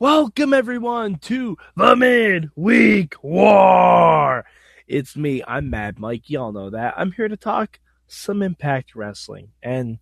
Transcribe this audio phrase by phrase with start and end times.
[0.00, 4.46] Welcome everyone to the Midweek War.
[4.88, 5.42] It's me.
[5.46, 6.30] I'm Mad Mike.
[6.30, 6.94] Y'all know that.
[6.96, 9.98] I'm here to talk some Impact Wrestling, and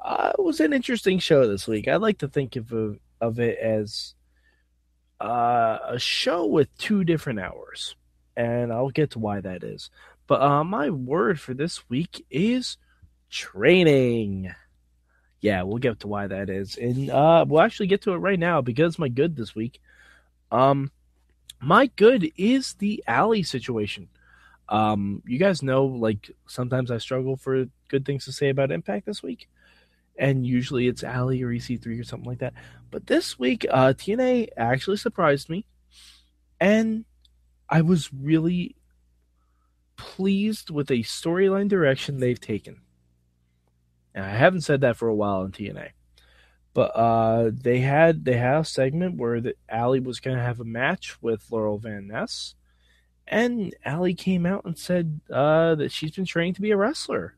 [0.00, 1.88] uh, it was an interesting show this week.
[1.88, 2.72] I like to think of
[3.20, 4.14] of it as
[5.20, 7.96] uh, a show with two different hours,
[8.36, 9.90] and I'll get to why that is.
[10.28, 12.76] But uh, my word for this week is
[13.30, 14.54] training.
[15.40, 18.38] Yeah, we'll get to why that is, and uh, we'll actually get to it right
[18.38, 19.80] now because my good this week.
[20.50, 20.90] Um,
[21.60, 24.08] my good is the Allie situation.
[24.68, 29.06] Um, you guys know, like sometimes I struggle for good things to say about Impact
[29.06, 29.48] this week,
[30.18, 32.54] and usually it's Allie or EC3 or something like that.
[32.90, 35.64] But this week, uh, TNA actually surprised me,
[36.60, 37.04] and
[37.68, 38.74] I was really
[39.96, 42.80] pleased with a storyline direction they've taken.
[44.18, 45.90] And I haven't said that for a while in TNA.
[46.74, 50.58] But uh, they had they had a segment where the Allie was going to have
[50.58, 52.56] a match with Laurel Van Ness,
[53.28, 57.36] and Allie came out and said uh, that she's been training to be a wrestler.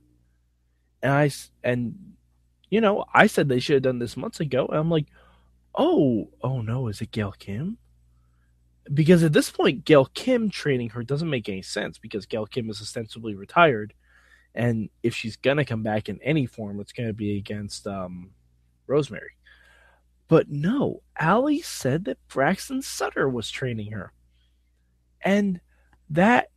[1.02, 1.30] And I
[1.62, 2.14] and
[2.70, 5.08] you know I said they should have done this months ago, and I'm like,
[5.74, 7.76] oh oh no, is it Gail Kim?
[8.92, 12.70] Because at this point, Gail Kim training her doesn't make any sense because Gail Kim
[12.70, 13.92] is ostensibly retired,
[14.54, 18.30] and if she's gonna come back in any form, it's gonna be against um,
[18.86, 19.32] Rosemary.
[20.28, 24.12] But no, Allie said that Braxton Sutter was training her.
[25.22, 25.60] And
[26.10, 26.50] that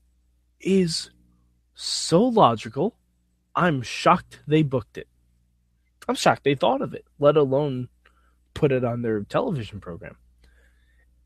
[0.59, 1.09] is
[1.73, 2.95] so logical.
[3.55, 5.07] I'm shocked they booked it.
[6.07, 7.87] I'm shocked they thought of it, let alone
[8.53, 10.17] put it on their television program.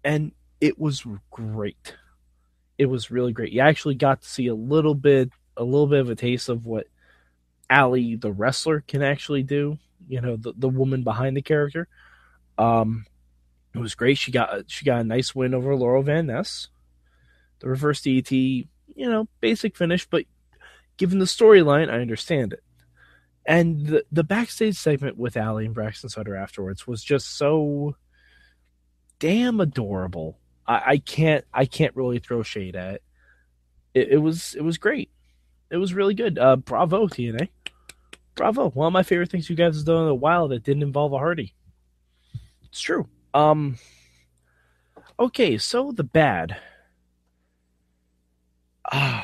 [0.03, 0.31] And
[0.61, 1.95] it was great.
[2.77, 3.51] It was really great.
[3.51, 6.65] You actually got to see a little bit a little bit of a taste of
[6.65, 6.87] what
[7.69, 9.77] Allie the wrestler can actually do.
[10.07, 11.87] You know, the the woman behind the character.
[12.57, 13.05] Um,
[13.73, 14.17] it was great.
[14.17, 16.69] She got she got a nice win over Laurel Van Ness.
[17.59, 20.25] The reverse DT, you know, basic finish, but
[20.97, 22.63] given the storyline, I understand it.
[23.45, 27.95] And the the backstage segment with Allie and Braxton Sutter afterwards was just so
[29.19, 30.37] damn adorable.
[30.65, 33.03] I, I can't I can't really throw shade at it.
[33.93, 34.07] it.
[34.11, 35.09] It was it was great
[35.69, 36.37] it was really good.
[36.37, 37.49] Uh, bravo, TNA.
[38.35, 38.69] Bravo.
[38.69, 41.13] One of my favorite things you guys have done in a while that didn't involve
[41.13, 41.53] a Hardy.
[42.63, 43.07] It's true.
[43.33, 43.77] Um.
[45.19, 46.57] Okay, so the bad.
[48.89, 49.23] Uh,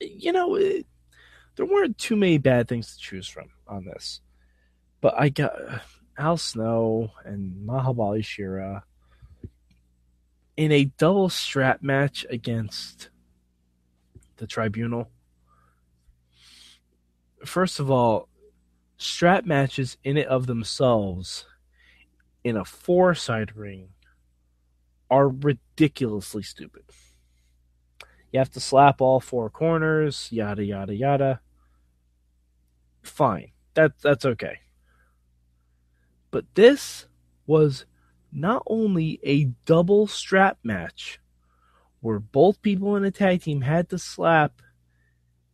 [0.00, 0.86] you know, it,
[1.56, 4.20] there weren't too many bad things to choose from on this,
[5.00, 5.52] but I got
[6.16, 8.84] Al Snow and Mahabali Shera
[10.56, 13.08] in a double strap match against
[14.40, 15.08] the tribunal.
[17.44, 18.28] First of all,
[18.96, 21.46] strap matches in it of themselves
[22.42, 23.90] in a four side ring
[25.10, 26.82] are ridiculously stupid.
[28.32, 31.40] You have to slap all four corners, yada yada yada.
[33.02, 33.52] Fine.
[33.74, 34.58] That that's okay.
[36.30, 37.06] But this
[37.46, 37.86] was
[38.32, 41.19] not only a double strap match,
[42.00, 44.62] where both people in a tag team had to slap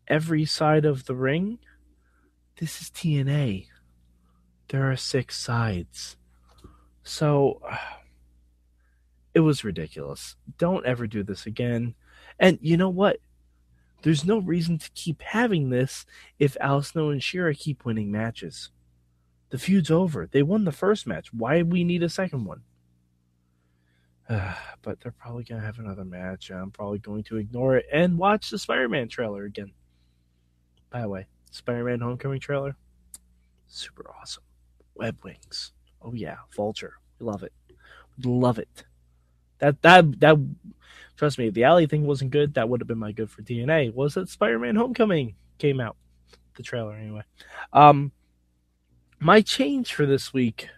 [0.09, 1.59] every side of the ring.
[2.59, 3.67] This is TNA.
[4.69, 6.17] There are six sides.
[7.03, 7.61] So
[9.35, 10.37] it was ridiculous.
[10.59, 11.95] Don't ever do this again.
[12.39, 13.19] And you know what?
[14.03, 16.07] There's no reason to keep having this
[16.39, 18.71] if Al Snow and Shera keep winning matches.
[19.51, 20.29] The feud's over.
[20.31, 21.33] They won the first match.
[21.33, 22.63] Why do we need a second one?
[24.83, 26.51] but they're probably going to have another match.
[26.51, 29.73] I'm probably going to ignore it and watch the Spider Man trailer again.
[30.91, 32.77] By the way, Spider Man Homecoming trailer,
[33.67, 34.43] super awesome.
[34.95, 35.73] Web wings.
[36.03, 36.37] Oh, yeah.
[36.55, 36.95] Vulture.
[37.19, 37.53] We love it.
[38.25, 38.85] Love it.
[39.59, 40.37] That, that, that,
[41.17, 43.95] trust me, the Allie thing wasn't good, that would have been my good for TNA.
[43.95, 45.97] Was that Spider Man Homecoming came out?
[46.57, 47.23] The trailer, anyway.
[47.73, 48.13] Um,
[49.21, 50.69] my change for this week.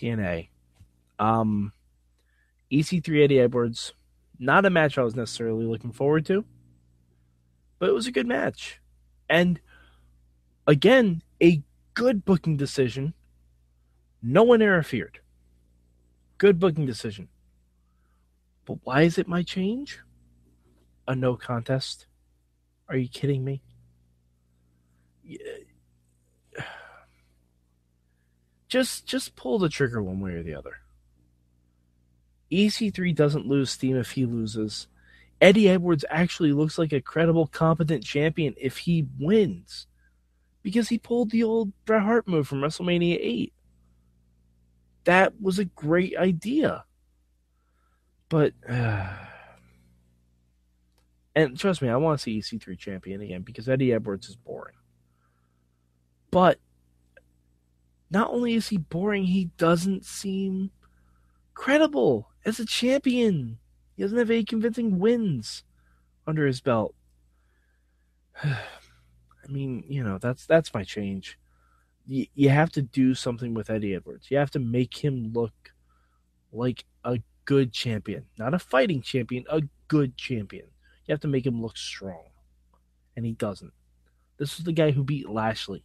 [0.00, 0.48] TNA.
[1.18, 1.72] Um,
[2.72, 3.92] EC3 Eddie Edwards,
[4.38, 6.44] not a match I was necessarily looking forward to,
[7.78, 8.80] but it was a good match.
[9.28, 9.60] And
[10.66, 11.62] again, a
[11.94, 13.14] good booking decision.
[14.22, 15.20] No one interfered.
[16.38, 17.28] Good booking decision.
[18.64, 20.00] But why is it my change?
[21.06, 22.06] A no contest?
[22.88, 23.62] Are you kidding me?
[28.70, 30.76] Just just pull the trigger one way or the other.
[32.50, 34.86] EC3 doesn't lose steam if he loses.
[35.40, 39.86] Eddie Edwards actually looks like a credible, competent champion if he wins.
[40.62, 43.52] because he pulled the old Bret Hart move from WrestleMania 8.
[45.04, 46.84] That was a great idea.
[48.28, 49.08] But, uh,
[51.34, 54.76] and trust me, I want to see EC3 champion again because Eddie Edwards is boring.
[56.30, 56.58] But,
[58.10, 60.70] not only is he boring, he doesn't seem
[61.54, 63.58] credible as a champion.
[63.96, 65.62] He doesn't have any convincing wins
[66.26, 66.94] under his belt.
[68.42, 68.56] I
[69.48, 71.38] mean, you know, that's that's my change.
[72.06, 74.30] You, you have to do something with Eddie Edwards.
[74.30, 75.72] You have to make him look
[76.52, 80.66] like a good champion, not a fighting champion, a good champion.
[81.06, 82.24] You have to make him look strong,
[83.16, 83.72] and he doesn't.
[84.38, 85.84] This is the guy who beat Lashley.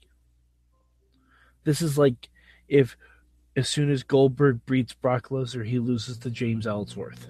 [1.65, 2.29] This is like
[2.69, 2.95] if
[3.55, 7.29] as soon as Goldberg beats Brock Lesnar, he loses to James Ellsworth.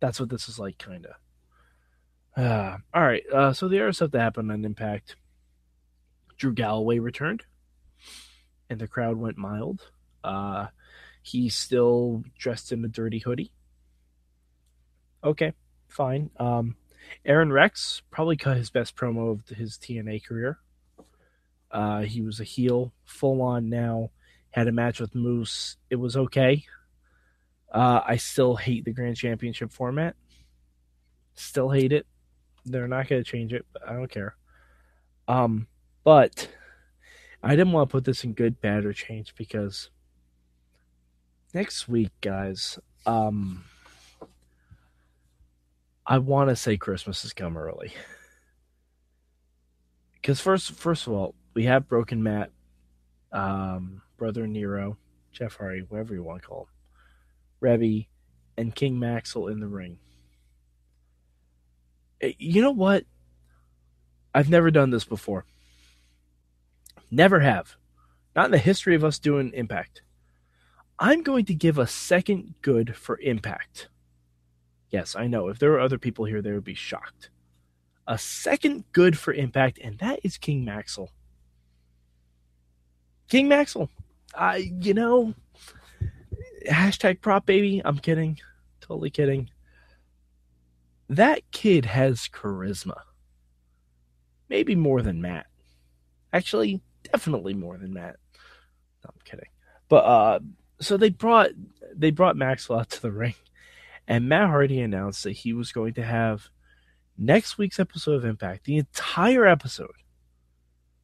[0.00, 2.42] That's what this is like, kind of.
[2.42, 3.22] Uh, all right.
[3.32, 5.16] Uh, so the other stuff that happened on Impact,
[6.36, 7.44] Drew Galloway returned,
[8.68, 9.90] and the crowd went mild.
[10.24, 10.68] Uh,
[11.22, 13.52] he's still dressed in a dirty hoodie.
[15.22, 15.52] Okay,
[15.88, 16.30] fine.
[16.38, 16.76] Um,
[17.24, 20.58] Aron Rex probably cut his best promo of his TNA career.
[21.70, 24.10] Uh, he was a heel, full on now.
[24.50, 25.76] Had a match with Moose.
[25.90, 26.64] It was okay.
[27.72, 30.16] Uh, I still hate the Grand Championship format.
[31.34, 32.06] Still hate it.
[32.64, 34.34] They're not going to change it, but I don't care.
[35.28, 35.68] Um,
[36.02, 36.48] but
[37.42, 39.90] I didn't want to put this in good, bad, or change because
[41.54, 43.64] next week, guys, um,
[46.04, 47.92] I want to say Christmas has come early.
[50.14, 52.50] Because first, first of all, we have Broken Matt,
[53.32, 54.96] um, Brother Nero,
[55.32, 56.68] Jeff Hardy, whatever you want to call
[57.62, 58.06] him,
[58.56, 59.98] and King Maxwell in the ring.
[62.20, 63.04] Eh, you know what?
[64.34, 65.44] I've never done this before.
[67.10, 67.76] Never have.
[68.36, 70.02] Not in the history of us doing Impact.
[70.98, 73.88] I'm going to give a second good for Impact.
[74.90, 75.48] Yes, I know.
[75.48, 77.30] If there were other people here, they would be shocked.
[78.06, 81.10] A second good for Impact, and that is King Maxwell.
[83.30, 83.88] King Maxwell.
[84.34, 85.34] I, you know,
[86.68, 87.80] hashtag prop baby.
[87.84, 88.38] I'm kidding.
[88.80, 89.50] Totally kidding
[91.10, 93.00] that kid has charisma.
[94.48, 95.46] Maybe more than Matt.
[96.32, 96.80] Actually,
[97.12, 98.16] definitely more than Matt.
[99.04, 99.48] No, I'm kidding.
[99.88, 100.40] But uh
[100.80, 101.50] so they brought
[101.94, 103.34] they brought Maxwell out to the ring
[104.06, 106.48] and Matt Hardy announced that he was going to have
[107.18, 109.90] next week's episode of Impact, the entire episode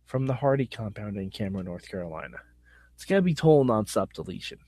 [0.07, 2.39] from the Hardy compound in Cameron, North Carolina.
[2.95, 4.59] It's gonna be total non-stop deletion.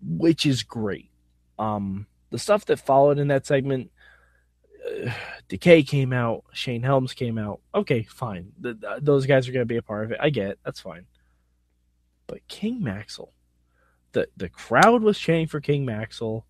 [0.00, 1.10] Which is great.
[1.58, 3.92] Um the stuff that followed in that segment,
[4.84, 5.10] uh,
[5.48, 7.60] Decay came out, Shane Helms came out.
[7.74, 8.52] Okay, fine.
[8.58, 10.18] The, the, those guys are going to be a part of it.
[10.20, 10.58] I get it.
[10.64, 11.04] That's fine.
[12.26, 13.34] But King Maxwell,
[14.12, 16.46] the, the crowd was chanting for King Maxwell.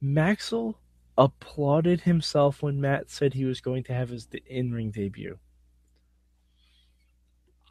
[0.00, 0.78] Maxwell
[1.18, 5.38] applauded himself when Matt said he was going to have his in ring debut.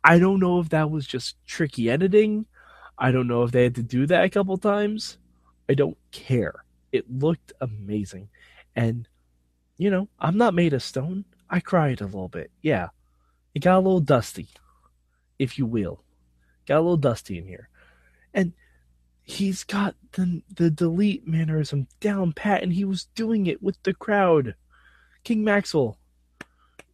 [0.04, 2.46] I don't know if that was just tricky editing.
[2.98, 5.18] I don't know if they had to do that a couple times.
[5.70, 6.64] I don't care.
[6.92, 8.30] It looked amazing.
[8.76, 9.08] And,
[9.78, 11.26] you know, I'm not made of stone.
[11.50, 12.52] I cried a little bit.
[12.62, 12.90] Yeah.
[13.54, 14.48] It got a little dusty,
[15.38, 16.04] if you will.
[16.68, 17.70] Got a little dusty in here.
[18.34, 18.54] And
[19.24, 23.94] he's got the the delete mannerism down pat, and he was doing it with the
[23.94, 24.56] crowd.
[25.24, 25.98] King Maxwell,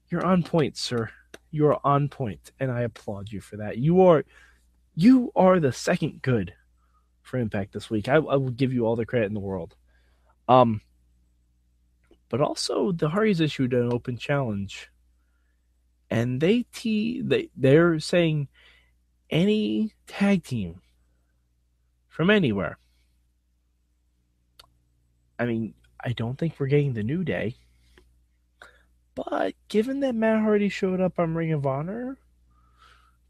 [0.09, 1.09] you're on point, sir.
[1.55, 3.77] You are on point, and I applaud you for that.
[3.77, 4.25] You are
[4.93, 6.53] you are the second good
[7.21, 8.09] for Impact this week.
[8.09, 9.73] I, I will give you all the credit in the world.
[10.49, 10.81] Um,
[12.27, 14.89] but also the Hardys issued an open challenge,
[16.09, 18.49] and they te- they they're saying
[19.29, 20.81] any tag team
[22.09, 22.77] from anywhere.
[25.39, 27.55] I mean, I don't think we're getting the New Day,
[29.15, 32.17] but given that Matt Hardy showed up on Ring of Honor,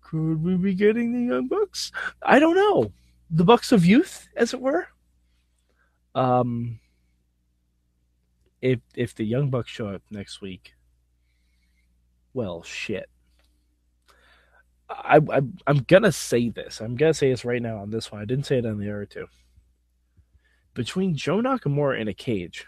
[0.02, 1.92] could we be getting the Young Bucks?
[2.22, 2.92] I don't know.
[3.30, 4.88] The Bucks of Youth, as it were.
[6.14, 6.80] Um,
[8.62, 10.74] if if the Young Bucks show up next week,
[12.34, 13.10] well, shit.
[14.90, 16.82] I, I I'm gonna say this.
[16.82, 18.22] I'm gonna say this right now on this one.
[18.22, 19.28] I didn't say it on the other two.
[20.74, 22.68] Between Joe Nakamura in a cage,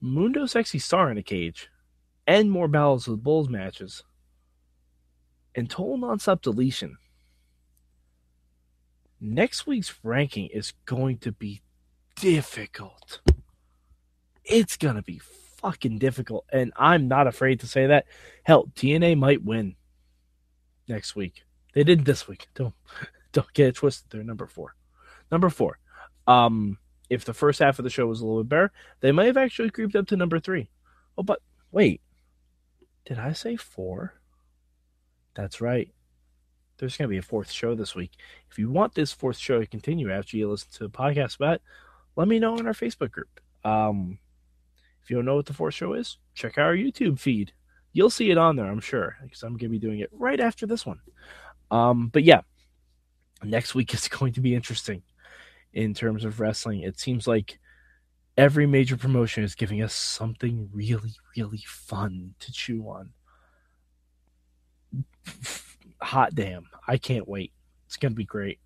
[0.00, 1.68] Mundo Sexy Star in a cage,
[2.26, 4.02] and more battles with Bulls matches,
[5.54, 6.96] and total nonstop deletion.
[9.20, 11.60] Next week's ranking is going to be
[12.16, 13.20] difficult
[14.50, 15.20] it's gonna be
[15.60, 18.06] fucking difficult, and I'm not afraid to say that.
[18.42, 19.76] Hell, TNA might win
[20.88, 21.44] next week.
[21.72, 22.48] They did this week.
[22.54, 22.74] Don't
[23.32, 24.10] don't get it twisted.
[24.10, 24.74] They're number four.
[25.30, 25.78] Number four.
[26.26, 26.78] Um,
[27.10, 29.36] if the first half of the show was a little bit better, they might have
[29.36, 30.70] actually creeped up to number three.
[31.18, 31.40] Oh, but
[31.72, 32.00] wait,
[33.04, 34.14] did I say four?
[35.34, 35.92] That's right.
[36.78, 38.12] There's going to be a fourth show this week.
[38.50, 41.60] If you want this fourth show to continue after you listen to the podcast about,
[42.16, 43.40] let me know in our Facebook group.
[43.64, 44.18] Um,
[45.02, 47.52] if you don't know what the fourth show is, check our YouTube feed.
[47.92, 50.40] You'll see it on there, I'm sure, because I'm going to be doing it right
[50.40, 51.00] after this one.
[51.70, 52.42] Um, but yeah,
[53.42, 55.02] next week is going to be interesting
[55.72, 56.80] in terms of wrestling.
[56.80, 57.58] It seems like
[58.36, 63.10] every major promotion is giving us something really, really fun to chew on.
[66.00, 66.66] Hot damn.
[66.86, 67.52] I can't wait.
[67.86, 68.58] It's going to be great.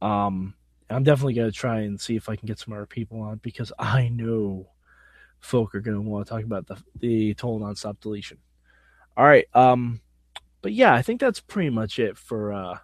[0.00, 0.54] Um,
[0.90, 3.40] I'm definitely going to try and see if I can get some other people on
[3.42, 4.68] because I know
[5.40, 8.38] folk are going to want to talk about the, the total nonstop deletion.
[9.16, 9.46] All right.
[9.54, 10.00] Um,
[10.60, 12.78] but yeah, I think that's pretty much it for uh,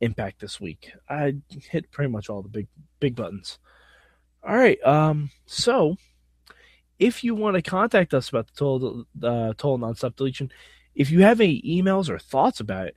[0.00, 0.92] Impact this week.
[1.08, 1.36] I
[1.70, 2.68] hit pretty much all the big
[3.00, 3.58] big buttons.
[4.46, 4.82] All right.
[4.84, 5.30] Um.
[5.46, 5.96] So,
[6.98, 10.52] if you want to contact us about the total uh, total nonstop deletion,
[10.94, 12.96] if you have any emails or thoughts about it,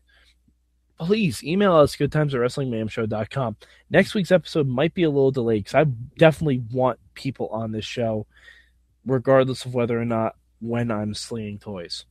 [1.00, 3.58] please email us goodtimes at wrestlingmayhemshow.com.
[3.90, 5.84] Next week's episode might be a little delayed because I
[6.18, 8.28] definitely want people on this show,
[9.06, 12.06] regardless of whether or not when I'm slinging toys.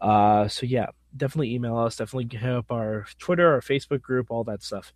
[0.00, 0.86] Uh, so yeah,
[1.16, 1.96] definitely email us.
[1.96, 4.92] Definitely hit up our Twitter, our Facebook group, all that stuff.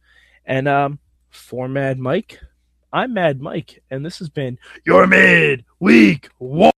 [0.47, 0.99] And um,
[1.31, 2.41] for Mad Mike,
[2.93, 6.73] I'm Mad Mike, and this has been your mid week war.